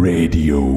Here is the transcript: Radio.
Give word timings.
Radio. 0.00 0.69